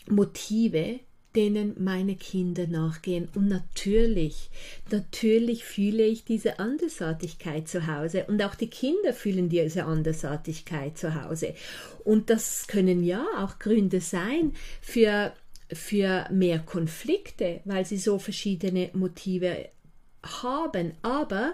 Motive, 0.08 1.00
denen 1.36 1.76
meine 1.84 2.16
Kinder 2.16 2.68
nachgehen. 2.68 3.28
Und 3.36 3.48
natürlich, 3.48 4.50
natürlich 4.92 5.64
fühle 5.64 6.04
ich 6.04 6.24
diese 6.24 6.60
Andersartigkeit 6.60 7.68
zu 7.68 7.88
Hause. 7.88 8.26
Und 8.28 8.42
auch 8.44 8.56
die 8.56 8.70
Kinder 8.70 9.14
fühlen 9.14 9.50
diese 9.50 9.86
Andersartigkeit 9.86 10.98
zu 10.98 11.22
Hause. 11.22 11.56
Und 12.04 12.30
das 12.30 12.68
können 12.68 13.04
ja 13.04 13.26
auch 13.38 13.60
Gründe 13.60 14.02
sein 14.02 14.54
für, 14.82 15.34
für 15.72 16.28
mehr 16.32 16.60
Konflikte, 16.60 17.62
weil 17.66 17.86
sie 17.86 17.98
so 17.98 18.20
verschiedene 18.20 18.90
Motive 18.94 19.70
haben. 20.24 20.94
Aber 21.02 21.54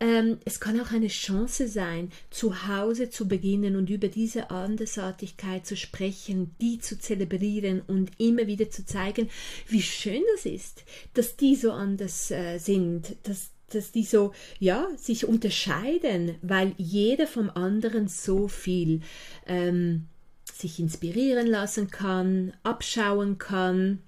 ähm, 0.00 0.38
es 0.46 0.60
kann 0.60 0.80
auch 0.80 0.92
eine 0.92 1.08
Chance 1.08 1.68
sein, 1.68 2.10
zu 2.30 2.66
Hause 2.66 3.10
zu 3.10 3.28
beginnen 3.28 3.76
und 3.76 3.90
über 3.90 4.08
diese 4.08 4.50
Andersartigkeit 4.50 5.66
zu 5.66 5.76
sprechen, 5.76 6.54
die 6.60 6.78
zu 6.78 6.98
zelebrieren 6.98 7.82
und 7.86 8.10
immer 8.18 8.46
wieder 8.46 8.70
zu 8.70 8.86
zeigen, 8.86 9.28
wie 9.68 9.82
schön 9.82 10.22
das 10.34 10.46
ist, 10.46 10.84
dass 11.12 11.36
die 11.36 11.54
so 11.54 11.72
anders 11.72 12.30
äh, 12.30 12.58
sind, 12.58 13.16
dass 13.24 13.50
dass 13.72 13.92
die 13.92 14.02
so, 14.02 14.32
ja, 14.58 14.88
sich 14.96 15.26
unterscheiden, 15.26 16.34
weil 16.42 16.74
jeder 16.76 17.28
vom 17.28 17.50
anderen 17.50 18.08
so 18.08 18.48
viel 18.48 19.00
ähm, 19.46 20.08
sich 20.52 20.80
inspirieren 20.80 21.46
lassen 21.46 21.88
kann, 21.88 22.52
abschauen 22.64 23.38
kann 23.38 24.00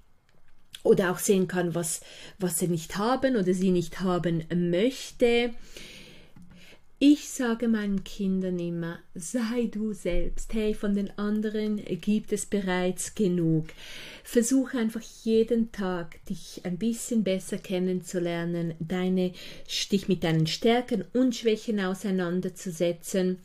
oder 0.83 1.11
auch 1.11 1.19
sehen 1.19 1.47
kann, 1.47 1.73
was, 1.73 2.01
was 2.39 2.61
er 2.61 2.67
nicht 2.67 2.97
haben 2.97 3.35
oder 3.35 3.53
sie 3.53 3.71
nicht 3.71 4.01
haben 4.01 4.43
möchte. 4.69 5.53
Ich 7.05 7.29
sage 7.29 7.67
meinen 7.67 8.05
Kindern 8.05 8.57
immer, 8.59 8.97
sei 9.13 9.65
du 9.65 9.91
selbst. 9.91 10.53
Hey, 10.53 10.73
von 10.73 10.93
den 10.95 11.17
anderen 11.17 11.83
gibt 11.99 12.31
es 12.31 12.45
bereits 12.45 13.13
genug. 13.13 13.65
Versuche 14.23 14.77
einfach 14.77 15.01
jeden 15.23 15.73
Tag, 15.73 16.23
dich 16.27 16.61
ein 16.63 16.77
bisschen 16.77 17.25
besser 17.25 17.57
kennenzulernen, 17.57 18.75
deine, 18.79 19.33
dich 19.91 20.07
mit 20.07 20.23
deinen 20.23 20.47
Stärken 20.47 21.03
und 21.11 21.35
Schwächen 21.35 21.81
auseinanderzusetzen 21.81 23.39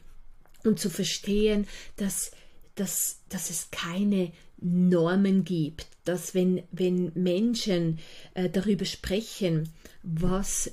und 0.62 0.78
zu 0.78 0.88
verstehen, 0.88 1.66
dass, 1.96 2.30
dass, 2.76 3.22
dass 3.28 3.50
es 3.50 3.72
keine 3.72 4.30
Normen 4.60 5.42
gibt, 5.42 5.88
dass 6.08 6.34
wenn, 6.34 6.62
wenn 6.72 7.12
Menschen 7.14 7.98
äh, 8.34 8.48
darüber 8.48 8.84
sprechen, 8.84 9.68
was 10.02 10.72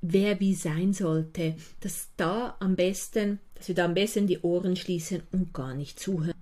wer 0.00 0.38
wie 0.38 0.54
sein 0.54 0.92
sollte, 0.92 1.56
dass 1.80 2.08
da 2.16 2.56
am 2.60 2.76
besten, 2.76 3.40
dass 3.54 3.68
wir 3.68 3.74
da 3.74 3.84
am 3.84 3.94
besten 3.94 4.26
die 4.26 4.38
Ohren 4.40 4.76
schließen 4.76 5.22
und 5.32 5.52
gar 5.52 5.74
nicht 5.74 5.98
zuhören. 5.98 6.34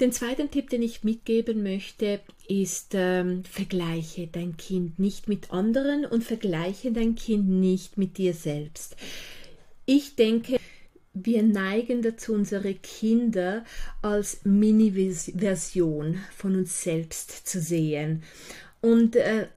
Den 0.00 0.12
zweiten 0.12 0.50
Tipp, 0.50 0.70
den 0.70 0.82
ich 0.82 1.02
mitgeben 1.02 1.62
möchte, 1.62 2.20
ist, 2.46 2.92
ähm, 2.94 3.42
vergleiche 3.44 4.28
dein 4.28 4.56
Kind 4.56 4.98
nicht 4.98 5.26
mit 5.28 5.50
anderen 5.50 6.04
und 6.04 6.22
vergleiche 6.22 6.92
dein 6.92 7.16
Kind 7.16 7.48
nicht 7.48 7.98
mit 7.98 8.16
dir 8.16 8.32
selbst. 8.32 8.96
Ich 9.86 10.14
denke, 10.14 10.58
wir 11.24 11.42
neigen 11.42 12.02
dazu, 12.02 12.32
unsere 12.32 12.74
Kinder 12.74 13.64
als 14.02 14.44
Mini-Version 14.44 16.18
von 16.36 16.56
uns 16.56 16.82
selbst 16.82 17.46
zu 17.46 17.60
sehen. 17.60 18.22
Und 18.80 19.16
äh, 19.16 19.48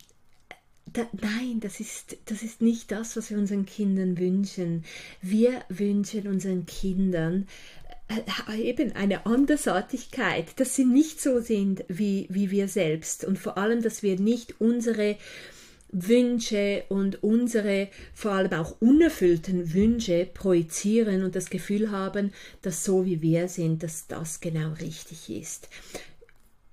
da, 0.94 1.08
nein, 1.14 1.60
das 1.60 1.80
ist, 1.80 2.18
das 2.26 2.44
ist 2.44 2.62
nicht 2.62 2.92
das, 2.92 3.16
was 3.16 3.30
wir 3.30 3.38
unseren 3.38 3.66
Kindern 3.66 4.18
wünschen. 4.18 4.84
Wir 5.22 5.64
wünschen 5.70 6.28
unseren 6.28 6.66
Kindern 6.66 7.48
äh, 8.50 8.62
eben 8.62 8.94
eine 8.94 9.26
Andersartigkeit, 9.26 10.60
dass 10.60 10.76
sie 10.76 10.86
nicht 10.86 11.22
so 11.22 11.40
sind 11.40 11.84
wie, 11.88 12.28
wie 12.30 12.52
wir 12.52 12.68
selbst 12.68 13.24
und 13.24 13.40
vor 13.40 13.58
allem, 13.58 13.82
dass 13.82 14.04
wir 14.04 14.20
nicht 14.20 14.60
unsere 14.60 15.18
Wünsche 15.92 16.84
und 16.90 17.24
unsere 17.24 17.90
vor 18.14 18.32
allem 18.32 18.54
auch 18.54 18.80
unerfüllten 18.80 19.74
Wünsche 19.74 20.28
projizieren 20.34 21.24
und 21.24 21.36
das 21.36 21.50
Gefühl 21.50 21.92
haben, 21.92 22.32
dass 22.62 22.84
so 22.86 23.06
wie 23.06 23.22
wir 23.22 23.48
sind, 23.48 23.84
dass 23.84 24.08
das 24.08 24.40
genau 24.40 24.74
richtig 24.74 25.30
ist. 25.30 25.70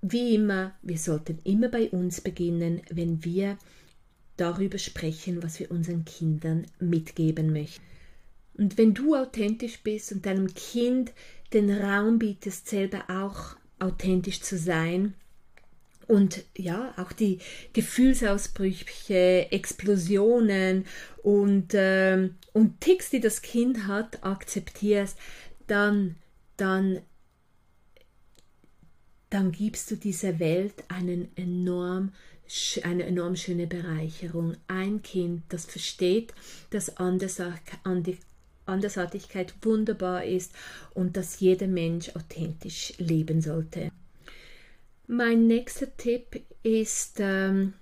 Wie 0.01 0.35
immer, 0.35 0.75
wir 0.83 0.99
sollten 0.99 1.41
immer 1.45 1.69
bei 1.69 1.91
uns 1.91 2.21
beginnen, 2.21 2.83
wenn 2.91 3.25
wir 3.25 3.59
darüber 4.37 4.79
sprechen, 4.79 5.43
was 5.43 5.59
wir 5.59 5.71
unseren 5.71 6.05
Kindern 6.05 6.67
mitgeben 6.79 7.53
möchten. 7.53 7.83
Und 8.57 8.79
wenn 8.79 8.95
du 8.95 9.17
authentisch 9.17 9.81
bist 9.83 10.13
und 10.13 10.27
deinem 10.27 10.53
Kind 10.55 11.13
den 11.53 11.71
Raum 11.71 12.19
bietest, 12.19 12.69
selber 12.69 13.05
auch 13.09 13.57
authentisch 13.79 14.41
zu 14.41 14.57
sein, 14.57 15.15
und 16.09 16.45
ja, 16.57 16.93
auch 16.97 17.13
die 17.13 17.39
Gefühlsausbrüche, 17.75 19.53
Explosionen 19.53 20.87
und, 21.23 21.75
äh, 21.75 22.31
und 22.55 22.81
Ticks, 22.81 23.11
die 23.11 23.21
das 23.21 23.43
Kind 23.43 23.87
hat, 23.87 24.25
akzeptierst, 24.25 25.19
dann, 25.67 26.17
dann, 26.57 27.03
dann 29.29 29.53
gibst 29.53 29.91
du 29.91 29.97
dieser 29.97 30.39
Welt 30.41 30.73
einen 30.89 31.29
enorm 31.37 32.13
eine 32.83 33.05
enorm 33.05 33.37
schöne 33.37 33.67
Bereicherung. 33.67 34.57
Ein 34.69 35.03
Kind, 35.03 35.43
das 35.51 35.67
versteht, 35.67 36.33
dass 36.71 36.97
Andersartigkeit 36.97 39.53
wunderbar 39.61 40.25
ist 40.25 40.55
und 40.95 41.19
dass 41.19 41.41
jeder 41.41 41.67
Mensch 41.67 42.09
authentisch 42.17 42.95
leben 42.97 43.43
sollte. 43.43 43.91
Mein 45.11 45.47
nächster 45.47 45.97
Tipp 45.97 46.43
ist 46.63 47.17
ähm, 47.19 47.73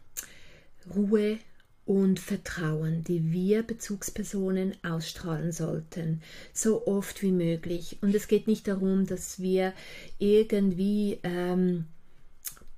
Ruhe 0.95 1.39
und 1.85 2.21
Vertrauen, 2.21 3.03
die 3.03 3.33
wir 3.33 3.65
Bezugspersonen 3.65 4.77
ausstrahlen 4.85 5.51
sollten, 5.51 6.23
so 6.53 6.87
oft 6.87 7.23
wie 7.23 7.33
möglich. 7.33 7.99
Und 8.01 8.15
es 8.15 8.29
geht 8.29 8.47
nicht 8.47 8.69
darum, 8.69 9.07
dass 9.07 9.41
wir 9.41 9.73
irgendwie 10.21 11.19
ähm, 11.25 11.87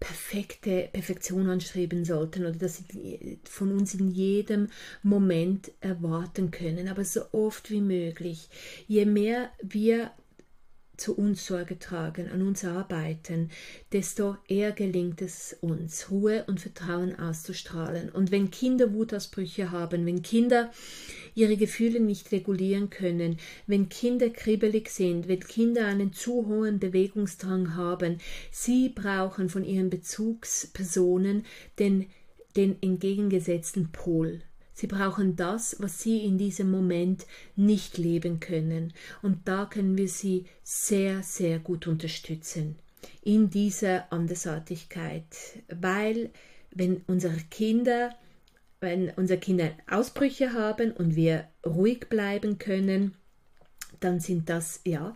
perfekte 0.01 0.89
Perfektion 0.95 1.51
anstreben 1.51 2.07
sollten 2.07 2.47
oder 2.47 2.57
dass 2.57 2.79
sie 2.91 3.41
von 3.45 3.71
uns 3.73 3.93
in 3.93 4.11
jedem 4.11 4.69
Moment 5.03 5.73
erwarten 5.83 6.51
können, 6.51 6.89
aber 6.89 7.05
so 7.05 7.21
oft 7.33 7.71
wie 7.71 7.83
möglich. 7.83 8.49
Je 8.87 9.05
mehr 9.05 9.51
wir 9.61 10.11
zu 10.99 11.17
uns 11.17 11.47
Sorge 11.47 11.79
tragen, 11.79 12.29
an 12.29 12.43
uns 12.43 12.65
arbeiten, 12.65 13.51
desto 13.93 14.37
eher 14.49 14.73
gelingt 14.73 15.23
es 15.23 15.57
uns, 15.61 16.11
Ruhe 16.11 16.45
und 16.47 16.61
Vertrauen 16.61 17.19
auszustrahlen. 17.19 18.11
Und 18.11 18.31
wenn 18.31 18.51
Kinder 18.51 18.93
Wutausbrüche 18.93 19.71
haben, 19.71 20.05
wenn 20.05 20.23
Kinder 20.23 20.71
ihre 21.35 21.57
Gefühle 21.57 22.01
nicht 22.01 22.33
regulieren 22.33 22.91
können, 22.91 23.39
wenn 23.67 23.89
Kinder 23.89 24.29
kribbelig 24.29 24.91
sind, 24.91 25.29
wenn 25.29 25.41
Kinder 25.41 25.87
einen 25.87 26.13
zu 26.13 26.47
hohen 26.47 26.81
Bewegungsdrang 26.81 27.77
haben, 27.77 28.19
sie 28.51 28.89
brauchen 28.89 29.49
von 29.49 29.65
ihren 29.65 29.91
Bezugspersonen 29.91 31.47
den, 31.79 32.07
den 32.57 32.77
entgegengesetzten 32.83 33.93
Pol. 33.93 34.43
Sie 34.79 34.87
brauchen 34.87 35.35
das, 35.35 35.75
was 35.81 36.01
sie 36.01 36.25
in 36.25 36.39
diesem 36.39 36.71
Moment 36.71 37.27
nicht 37.57 37.99
leben 37.99 38.39
können. 38.39 38.93
Und 39.23 39.49
da 39.49 39.65
können 39.65 39.99
wir 39.99 40.07
sie 40.07 40.45
sehr, 40.63 41.25
sehr 41.25 41.59
gut 41.59 41.89
unterstützen 41.89 42.77
in 43.21 43.51
dieser 43.51 44.13
Andersartigkeit, 44.13 45.25
weil 45.67 46.31
wenn 46.71 47.03
unsere 47.09 47.39
Kinder, 47.51 48.15
wenn 48.79 49.11
unsere 49.17 49.41
Kinder 49.41 49.73
Ausbrüche 49.91 50.53
haben 50.53 50.93
und 50.93 51.17
wir 51.17 51.49
ruhig 51.67 52.09
bleiben 52.09 52.59
können, 52.59 53.17
dann 53.99 54.21
sind 54.21 54.49
das 54.49 54.83
ja 54.87 55.13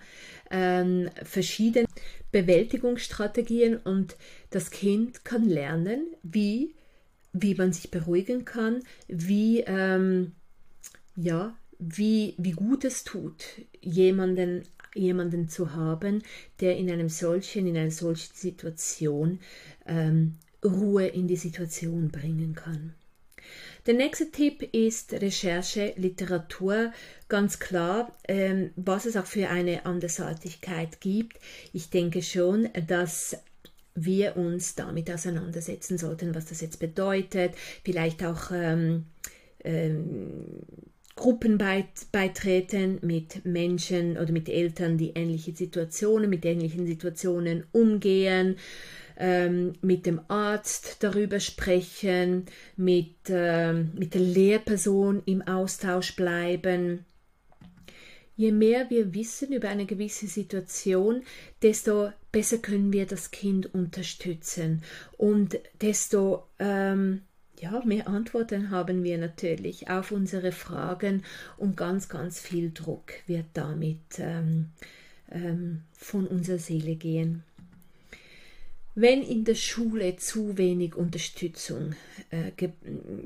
ähm, 0.50 1.08
verschiedene 1.22 1.86
Bewältigungsstrategien 2.32 3.76
und 3.76 4.16
das 4.50 4.72
Kind 4.72 5.24
kann 5.24 5.48
lernen, 5.48 6.16
wie 6.24 6.74
wie 7.32 7.54
man 7.54 7.72
sich 7.72 7.90
beruhigen 7.90 8.44
kann, 8.44 8.82
wie, 9.08 9.60
ähm, 9.60 10.32
ja, 11.16 11.56
wie, 11.78 12.34
wie 12.38 12.52
gut 12.52 12.84
es 12.84 13.04
tut, 13.04 13.44
jemanden, 13.80 14.62
jemanden 14.94 15.48
zu 15.48 15.74
haben, 15.74 16.22
der 16.60 16.76
in 16.76 16.90
einem 16.90 17.08
solchen, 17.08 17.66
in 17.66 17.76
einer 17.76 17.90
solchen 17.90 18.34
Situation 18.34 19.40
ähm, 19.86 20.36
Ruhe 20.64 21.06
in 21.06 21.26
die 21.26 21.36
Situation 21.36 22.08
bringen 22.10 22.54
kann. 22.54 22.94
Der 23.86 23.94
nächste 23.94 24.30
Tipp 24.30 24.62
ist 24.72 25.12
Recherche, 25.12 25.94
Literatur. 25.96 26.92
Ganz 27.28 27.58
klar, 27.58 28.16
ähm, 28.28 28.70
was 28.76 29.06
es 29.06 29.16
auch 29.16 29.26
für 29.26 29.48
eine 29.48 29.86
Andersartigkeit 29.86 31.00
gibt. 31.00 31.40
Ich 31.72 31.90
denke 31.90 32.22
schon, 32.22 32.68
dass 32.86 33.36
wir 33.94 34.36
uns 34.36 34.74
damit 34.74 35.10
auseinandersetzen 35.10 35.98
sollten, 35.98 36.34
was 36.34 36.46
das 36.46 36.60
jetzt 36.60 36.78
bedeutet, 36.78 37.54
vielleicht 37.84 38.24
auch 38.24 38.50
ähm, 38.50 39.06
ähm, 39.64 40.62
Gruppen 41.14 41.58
beitreten 41.58 42.98
mit 43.02 43.44
Menschen 43.44 44.16
oder 44.16 44.32
mit 44.32 44.48
Eltern, 44.48 44.96
die 44.96 45.12
ähnliche 45.14 45.54
Situationen, 45.54 46.30
mit 46.30 46.44
ähnlichen 46.44 46.86
Situationen 46.86 47.64
umgehen, 47.70 48.56
ähm, 49.18 49.74
mit 49.82 50.06
dem 50.06 50.20
Arzt 50.28 50.96
darüber 51.00 51.38
sprechen, 51.38 52.46
mit, 52.76 53.14
ähm, 53.28 53.90
mit 53.94 54.14
der 54.14 54.22
Lehrperson 54.22 55.22
im 55.26 55.42
Austausch 55.42 56.16
bleiben. 56.16 57.04
Je 58.34 58.50
mehr 58.50 58.88
wir 58.88 59.12
wissen 59.12 59.52
über 59.52 59.68
eine 59.68 59.84
gewisse 59.84 60.26
Situation, 60.26 61.22
desto 61.60 62.10
besser 62.32 62.58
können 62.58 62.92
wir 62.92 63.06
das 63.06 63.30
Kind 63.30 63.72
unterstützen 63.74 64.82
und 65.18 65.58
desto 65.80 66.46
ähm, 66.58 67.22
ja, 67.60 67.80
mehr 67.84 68.08
Antworten 68.08 68.70
haben 68.70 69.04
wir 69.04 69.18
natürlich 69.18 69.88
auf 69.88 70.10
unsere 70.10 70.50
Fragen 70.50 71.22
und 71.56 71.76
ganz, 71.76 72.08
ganz 72.08 72.40
viel 72.40 72.72
Druck 72.72 73.12
wird 73.28 73.46
damit 73.54 74.00
ähm, 74.18 74.70
ähm, 75.30 75.82
von 75.92 76.26
unserer 76.26 76.58
Seele 76.58 76.96
gehen. 76.96 77.44
Wenn 78.94 79.22
in 79.22 79.44
der 79.44 79.54
Schule 79.54 80.16
zu 80.16 80.58
wenig 80.58 80.96
Unterstützung 80.96 81.94
äh, 82.30 82.50
ge 82.56 82.72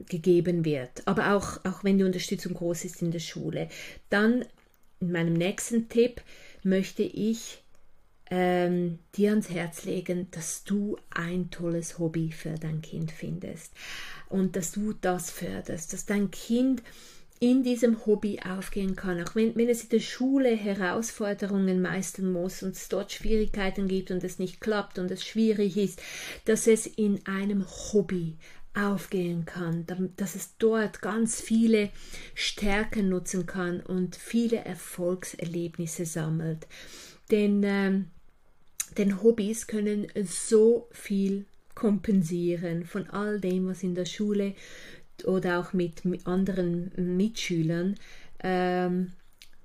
gegeben 0.08 0.64
wird, 0.64 1.02
aber 1.06 1.34
auch, 1.34 1.64
auch 1.64 1.82
wenn 1.82 1.98
die 1.98 2.04
Unterstützung 2.04 2.54
groß 2.54 2.84
ist 2.84 3.02
in 3.02 3.10
der 3.10 3.18
Schule, 3.18 3.68
dann 4.10 4.44
in 5.00 5.12
meinem 5.12 5.32
nächsten 5.32 5.88
Tipp 5.88 6.20
möchte 6.62 7.02
ich 7.02 7.62
ähm, 8.30 8.98
dir 9.16 9.30
ans 9.30 9.50
Herz 9.50 9.84
legen, 9.84 10.28
dass 10.30 10.64
du 10.64 10.96
ein 11.10 11.50
tolles 11.50 11.98
Hobby 11.98 12.32
für 12.32 12.54
dein 12.54 12.82
Kind 12.82 13.12
findest 13.12 13.72
und 14.28 14.56
dass 14.56 14.72
du 14.72 14.92
das 14.92 15.30
förderst, 15.30 15.92
dass 15.92 16.06
dein 16.06 16.30
Kind 16.30 16.82
in 17.38 17.62
diesem 17.62 18.06
Hobby 18.06 18.40
aufgehen 18.40 18.96
kann, 18.96 19.22
auch 19.22 19.34
wenn, 19.34 19.54
wenn 19.56 19.68
es 19.68 19.84
in 19.84 19.90
der 19.90 20.00
Schule 20.00 20.56
Herausforderungen 20.56 21.82
meistern 21.82 22.32
muss 22.32 22.62
und 22.62 22.74
es 22.74 22.88
dort 22.88 23.12
Schwierigkeiten 23.12 23.88
gibt 23.88 24.10
und 24.10 24.24
es 24.24 24.38
nicht 24.38 24.60
klappt 24.60 24.98
und 24.98 25.10
es 25.10 25.24
schwierig 25.24 25.76
ist, 25.76 26.00
dass 26.46 26.66
es 26.66 26.86
in 26.86 27.26
einem 27.26 27.66
Hobby 27.92 28.36
aufgehen 28.74 29.44
kann, 29.46 29.86
dass 30.16 30.34
es 30.34 30.56
dort 30.58 31.00
ganz 31.00 31.40
viele 31.40 31.90
Stärken 32.34 33.08
nutzen 33.08 33.46
kann 33.46 33.80
und 33.80 34.16
viele 34.16 34.58
Erfolgserlebnisse 34.58 36.04
sammelt. 36.04 36.66
Denn, 37.30 37.62
ähm, 37.64 38.10
denn 38.98 39.22
Hobbys 39.22 39.66
können 39.66 40.08
so 40.24 40.88
viel 40.92 41.44
kompensieren 41.74 42.84
von 42.84 43.08
all 43.10 43.40
dem, 43.40 43.68
was 43.68 43.82
in 43.82 43.94
der 43.94 44.06
Schule 44.06 44.54
oder 45.24 45.60
auch 45.60 45.72
mit, 45.72 46.04
anderen 46.26 46.90
Mitschülern 46.96 47.96
ähm, 48.42 49.12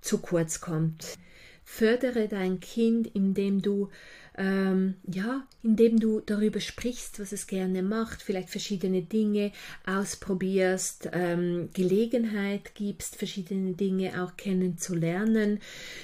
zu 0.01 0.19
kurz 0.19 0.61
kommt. 0.61 1.17
Fördere 1.63 2.27
dein 2.27 2.59
Kind, 2.59 3.07
indem 3.13 3.61
du 3.61 3.89
ähm, 4.37 4.95
ja, 5.05 5.45
indem 5.61 5.99
du 5.99 6.21
darüber 6.21 6.61
sprichst, 6.61 7.19
was 7.19 7.33
es 7.33 7.47
gerne 7.47 7.83
macht, 7.83 8.21
vielleicht 8.21 8.49
verschiedene 8.49 9.01
Dinge 9.01 9.51
ausprobierst, 9.85 11.09
ähm, 11.11 11.69
Gelegenheit 11.73 12.73
gibst, 12.73 13.17
verschiedene 13.17 13.73
Dinge 13.73 14.23
auch 14.23 14.37
kennenzulernen. 14.37 15.59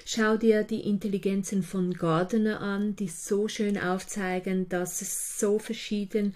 Schau 0.05 0.35
dir 0.35 0.63
die 0.63 0.81
Intelligenzen 0.81 1.63
von 1.63 1.93
Gardner 1.93 2.59
an, 2.59 2.97
die 2.97 3.07
so 3.07 3.47
schön 3.47 3.77
aufzeigen, 3.77 4.67
dass 4.67 5.01
es 5.01 5.39
so 5.39 5.57
verschieden, 5.57 6.35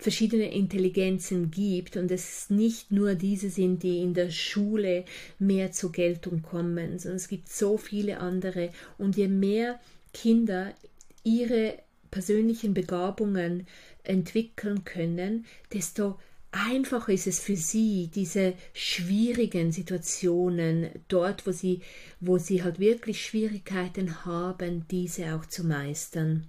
verschiedene 0.00 0.52
Intelligenzen 0.52 1.50
gibt 1.50 1.96
und 1.96 2.10
es 2.10 2.48
nicht 2.48 2.90
nur 2.90 3.14
diese 3.14 3.50
sind, 3.50 3.82
die 3.82 3.98
in 3.98 4.14
der 4.14 4.30
Schule 4.30 5.04
mehr 5.38 5.72
zur 5.72 5.92
Geltung 5.92 6.42
kommen, 6.42 6.98
sondern 6.98 7.16
es 7.16 7.28
gibt 7.28 7.48
so 7.50 7.76
viele 7.76 8.18
andere 8.18 8.70
und 8.96 9.16
je 9.16 9.28
mehr 9.28 9.78
Kinder 10.14 10.74
ihre 11.22 11.74
persönlichen 12.10 12.74
Begabungen 12.74 13.66
entwickeln 14.02 14.84
können, 14.84 15.44
desto 15.72 16.18
einfacher 16.50 17.12
ist 17.12 17.26
es 17.26 17.38
für 17.38 17.56
sie, 17.56 18.10
diese 18.12 18.54
schwierigen 18.72 19.70
Situationen 19.70 20.88
dort, 21.08 21.46
wo 21.46 21.52
sie, 21.52 21.82
wo 22.20 22.38
sie 22.38 22.62
halt 22.62 22.80
wirklich 22.80 23.24
Schwierigkeiten 23.24 24.24
haben, 24.24 24.86
diese 24.90 25.34
auch 25.34 25.46
zu 25.46 25.64
meistern. 25.64 26.46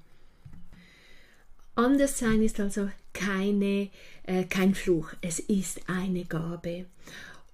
Anderssein 1.76 2.42
ist 2.42 2.60
also 2.60 2.90
keine, 3.14 3.90
äh, 4.24 4.44
kein 4.44 4.76
Fluch, 4.76 5.10
es 5.22 5.40
ist 5.40 5.82
eine 5.88 6.26
Gabe. 6.26 6.86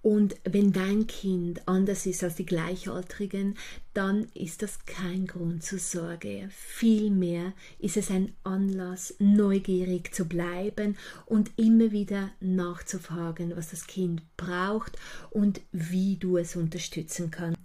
Und 0.01 0.35
wenn 0.43 0.71
dein 0.71 1.07
Kind 1.07 1.67
anders 1.67 2.05
ist 2.05 2.23
als 2.23 2.35
die 2.35 2.45
Gleichaltrigen, 2.45 3.57
dann 3.97 4.27
ist 4.35 4.61
das 4.61 4.85
kein 4.85 5.25
Grund 5.25 5.63
zur 5.63 5.79
Sorge. 5.79 6.49
Vielmehr 6.51 7.53
ist 7.79 7.97
es 7.97 8.11
ein 8.11 8.35
Anlass, 8.43 9.15
neugierig 9.17 10.13
zu 10.13 10.25
bleiben 10.25 10.95
und 11.25 11.49
immer 11.57 11.91
wieder 11.91 12.29
nachzufragen, 12.39 13.57
was 13.57 13.71
das 13.71 13.87
Kind 13.87 14.21
braucht 14.37 14.99
und 15.31 15.61
wie 15.71 16.17
du 16.17 16.37
es 16.37 16.55
unterstützen 16.55 17.31
kannst. 17.31 17.57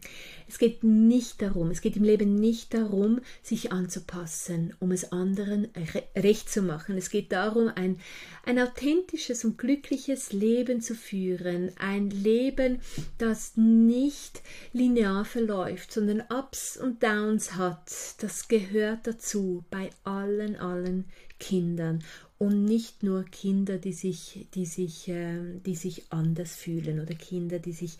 Es 0.48 0.58
geht 0.58 0.84
nicht 0.84 1.40
darum, 1.40 1.70
es 1.70 1.80
geht 1.82 1.96
im 1.96 2.04
Leben 2.04 2.34
nicht 2.34 2.74
darum, 2.74 3.20
sich 3.42 3.72
anzupassen, 3.72 4.74
um 4.80 4.90
es 4.90 5.12
anderen 5.12 5.68
recht 6.16 6.50
zu 6.50 6.62
machen. 6.62 6.96
Es 6.96 7.10
geht 7.10 7.32
darum, 7.32 7.70
ein, 7.74 8.00
ein 8.44 8.58
authentisches 8.58 9.44
und 9.44 9.58
glückliches 9.58 10.32
Leben 10.32 10.80
zu 10.80 10.94
führen. 10.94 11.72
Ein 11.78 12.10
Leben, 12.10 12.80
das 13.18 13.52
nicht 13.56 14.42
linear 14.72 15.24
verläuft, 15.24 15.92
sondern 15.92 16.21
Ups 16.30 16.76
und 16.76 17.02
Downs 17.02 17.54
hat. 17.54 17.92
Das 18.18 18.48
gehört 18.48 19.06
dazu 19.06 19.64
bei 19.70 19.90
allen, 20.04 20.56
allen 20.56 21.06
Kindern 21.38 22.04
und 22.42 22.64
nicht 22.64 23.04
nur 23.04 23.24
Kinder, 23.24 23.78
die 23.78 23.92
sich, 23.92 24.48
die 24.54 24.66
sich, 24.66 25.06
äh, 25.08 25.60
die 25.64 25.76
sich 25.76 26.10
anders 26.10 26.56
fühlen 26.56 27.00
oder 27.00 27.14
Kinder, 27.14 27.60
die 27.60 27.72
sich 27.72 27.98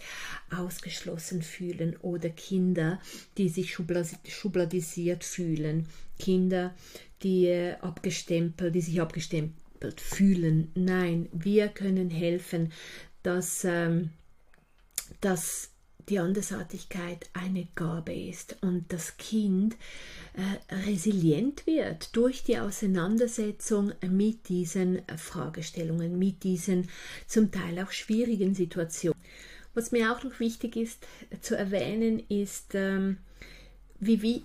ausgeschlossen 0.50 1.42
fühlen 1.42 1.96
oder 1.98 2.28
Kinder, 2.28 3.00
die 3.38 3.48
sich 3.48 3.72
schubladisiert 3.72 5.22
fühlen, 5.22 5.86
Kinder, 6.18 6.74
die 7.22 7.46
äh, 7.46 7.74
abgestempelt, 7.74 8.74
die 8.74 8.80
sich 8.80 9.00
abgestempelt 9.00 10.00
fühlen. 10.00 10.72
Nein, 10.74 11.28
wir 11.32 11.68
können 11.68 12.10
helfen, 12.10 12.72
dass, 13.22 13.64
ähm, 13.64 14.10
dass 15.20 15.71
die 16.08 16.18
Andersartigkeit 16.18 17.28
eine 17.32 17.68
Gabe 17.74 18.14
ist 18.14 18.56
und 18.60 18.92
das 18.92 19.16
Kind 19.16 19.76
äh, 20.34 20.74
resilient 20.86 21.66
wird 21.66 22.14
durch 22.16 22.42
die 22.44 22.58
Auseinandersetzung 22.58 23.92
mit 24.08 24.48
diesen 24.48 25.02
Fragestellungen, 25.16 26.18
mit 26.18 26.42
diesen 26.44 26.88
zum 27.26 27.50
Teil 27.50 27.78
auch 27.78 27.90
schwierigen 27.90 28.54
Situationen. 28.54 29.18
Was 29.74 29.92
mir 29.92 30.12
auch 30.12 30.22
noch 30.22 30.38
wichtig 30.40 30.76
ist 30.76 31.06
äh, 31.30 31.40
zu 31.40 31.56
erwähnen, 31.56 32.22
ist, 32.28 32.74
ähm, 32.74 33.18
wie, 34.00 34.22
wie, 34.22 34.44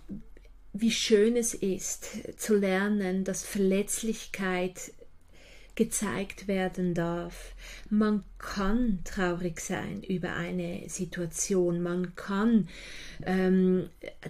wie 0.74 0.92
schön 0.92 1.36
es 1.36 1.54
ist 1.54 2.08
zu 2.38 2.56
lernen, 2.56 3.24
dass 3.24 3.44
Verletzlichkeit 3.44 4.94
gezeigt 5.78 6.50
werden 6.50 6.94
darf. 6.94 7.56
Man 7.90 8.24
kann 8.40 9.00
traurig 9.06 9.62
sein 9.62 10.04
über 10.04 10.34
eine 10.34 10.90
Situation, 10.90 11.82
man 11.82 12.16
kann 12.16 12.68
ähm, 13.26 13.90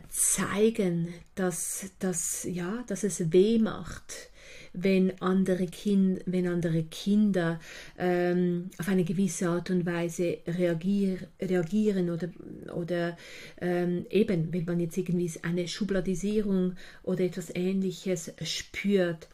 zeigen, 0.10 1.08
dass, 1.34 1.90
dass, 2.00 2.44
ja, 2.44 2.84
dass 2.88 3.04
es 3.04 3.32
weh 3.32 3.58
macht, 3.58 4.30
wenn 4.74 5.20
andere, 5.22 5.68
kind, 5.68 6.22
wenn 6.26 6.48
andere 6.48 6.84
Kinder 6.84 7.60
ähm, 7.98 8.70
auf 8.78 8.90
eine 8.90 9.06
gewisse 9.06 9.48
Art 9.48 9.70
und 9.70 9.86
Weise 9.86 10.40
reagier, 10.46 11.18
reagieren 11.42 12.10
oder, 12.10 12.30
oder 12.76 13.18
ähm, 13.62 14.06
eben, 14.10 14.52
wenn 14.52 14.66
man 14.66 14.82
jetzt 14.82 14.98
irgendwie 14.98 15.32
eine 15.42 15.68
Schubladisierung 15.68 16.76
oder 17.04 17.22
etwas 17.22 17.56
Ähnliches 17.56 18.34
spürt. 18.44 19.30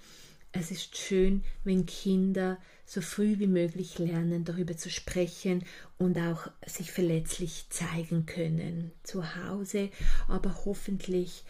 Es 0.56 0.70
ist 0.70 0.96
schön, 0.96 1.44
wenn 1.64 1.88
Kinder 1.88 2.60
so 2.86 3.02
früh 3.02 3.40
wie 3.40 3.48
möglich 3.48 3.98
lernen, 3.98 4.46
darüber 4.46 4.78
zu 4.78 4.92
sprechen 4.92 5.66
und 5.98 6.16
auch 6.20 6.48
sich 6.66 6.92
verletzlich 6.92 7.66
zeigen 7.70 8.28
können. 8.28 8.92
Zu 9.02 9.36
Hause, 9.36 9.90
aber 10.28 10.64
hoffentlich, 10.66 11.44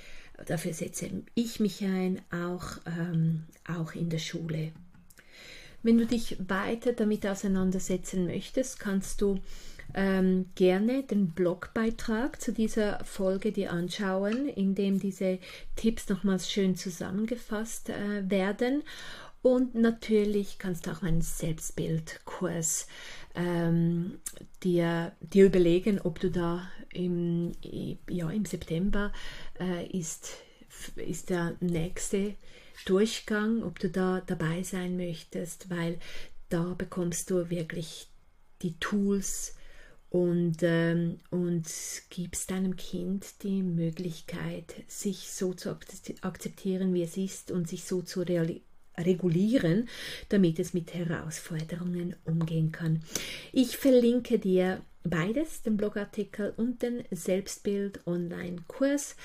dafür 0.46 0.74
setze 0.74 1.10
ich 1.36 1.60
mich 1.60 1.84
ein, 1.84 2.22
auch, 2.32 2.78
ähm, 2.86 3.44
auch 3.68 3.94
in 3.94 4.10
der 4.10 4.20
Schule. 4.20 4.72
Wenn 5.82 5.98
du 5.98 6.06
dich 6.06 6.38
weiter 6.48 6.94
damit 6.94 7.28
auseinandersetzen 7.28 8.26
möchtest, 8.26 8.80
kannst 8.80 9.20
du 9.20 9.42
ähm, 9.94 10.50
gerne 10.56 11.04
den 11.04 11.32
Blogbeitrag 11.32 12.42
zu 12.42 12.52
dieser 12.52 13.04
Folge 13.04 13.52
dir 13.52 13.72
anschauen, 13.72 14.48
in 14.48 14.76
dem 14.76 15.00
diese 15.00 15.40
Tipps 15.76 16.10
nochmals 16.10 16.52
schön 16.52 16.76
zusammengefasst 16.76 17.90
äh, 17.90 18.30
werden. 18.30 18.84
Und 19.42 19.76
natürlich 19.76 20.58
kannst 20.58 20.88
du 20.88 20.92
auch 20.92 21.02
meinen 21.02 21.22
Selbstbildkurs 21.22 22.88
ähm, 23.36 24.20
dir, 24.64 25.12
dir 25.20 25.46
überlegen, 25.46 26.00
ob 26.00 26.20
du 26.20 26.32
da 26.32 26.70
im, 26.94 27.52
ja, 28.10 28.30
im 28.30 28.46
September 28.46 29.12
äh, 29.60 29.86
ist, 29.88 30.38
ist 30.96 31.30
der 31.30 31.56
nächste 31.60 32.36
Durchgang, 32.86 33.64
ob 33.64 33.80
du 33.80 33.90
da 33.90 34.22
dabei 34.26 34.64
sein 34.64 34.96
möchtest, 34.98 35.70
weil 35.70 36.00
da 36.50 36.74
bekommst 36.78 37.30
du 37.30 37.50
wirklich 37.50 38.08
die 38.62 38.80
Tools, 38.80 39.56
und, 40.14 40.58
ähm, 40.62 41.20
und 41.32 41.66
gibst 42.12 42.52
deinem 42.52 42.76
Kind 42.76 43.42
die 43.42 43.64
Möglichkeit, 43.64 44.76
sich 44.88 45.32
so 45.32 45.56
zu 45.56 45.76
akzeptieren, 46.22 46.94
wie 46.94 47.02
es 47.02 47.18
ist 47.18 47.50
und 47.50 47.68
sich 47.68 47.86
so 47.86 48.04
zu 48.04 48.24
regulieren, 48.96 49.90
damit 50.30 50.60
es 50.60 50.76
mit 50.76 50.94
Herausforderungen 50.94 52.16
umgehen 52.26 52.72
kann. 52.72 53.02
Ich 53.54 53.78
verlinke 53.78 54.38
dir 54.38 54.84
beides, 55.04 55.64
den 55.64 55.78
Blogartikel 55.78 56.54
und 56.58 56.84
den 56.84 57.06
Selbstbild-Online-Kurs 57.10 59.16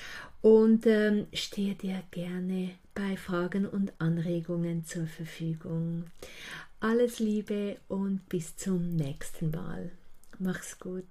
und 0.41 0.87
ähm, 0.87 1.27
stehe 1.33 1.75
dir 1.75 2.01
gerne 2.09 2.71
bei 2.95 3.15
Fragen 3.15 3.67
und 3.67 3.93
Anregungen 3.99 4.85
zur 4.85 5.05
Verfügung. 5.05 6.05
Alles 6.79 7.19
Liebe 7.19 7.77
und 7.87 8.27
bis 8.27 8.55
zum 8.55 8.95
nächsten 8.95 9.51
Mal. 9.51 9.91
Mach's 10.41 10.79
gut. 10.79 11.03